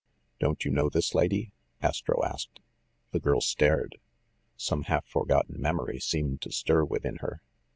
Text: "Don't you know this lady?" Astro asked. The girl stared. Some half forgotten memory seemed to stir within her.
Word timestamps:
"Don't 0.39 0.65
you 0.65 0.71
know 0.71 0.89
this 0.89 1.13
lady?" 1.13 1.51
Astro 1.83 2.23
asked. 2.23 2.59
The 3.11 3.19
girl 3.19 3.39
stared. 3.39 3.99
Some 4.57 4.85
half 4.85 5.05
forgotten 5.05 5.61
memory 5.61 5.99
seemed 5.99 6.41
to 6.41 6.51
stir 6.51 6.83
within 6.83 7.17
her. 7.17 7.43